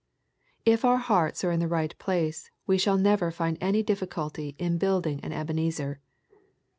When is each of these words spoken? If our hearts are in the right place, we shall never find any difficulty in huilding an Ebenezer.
If 0.65 0.83
our 0.83 0.97
hearts 0.97 1.43
are 1.43 1.51
in 1.51 1.59
the 1.59 1.67
right 1.67 1.95
place, 1.99 2.49
we 2.65 2.79
shall 2.79 2.97
never 2.97 3.29
find 3.29 3.55
any 3.61 3.83
difficulty 3.83 4.55
in 4.57 4.79
huilding 4.79 5.19
an 5.21 5.31
Ebenezer. 5.31 5.99